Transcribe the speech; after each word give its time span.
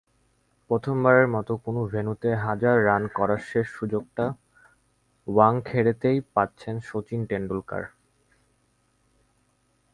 প্রথমবারের 0.69 1.27
মতো 1.27 1.53
কোনো 1.57 1.81
ভেন্যুতে 1.85 2.29
হাজার 2.45 2.75
রান 2.85 3.03
করার 3.17 3.41
শেষ 3.49 3.67
সুযোগটা 3.69 4.25
ওয়াংখেড়েতেই 5.27 6.19
পাচ্ছেন 6.33 6.75
শচীন 6.79 7.21
টেন্ডুলকার। 7.25 7.83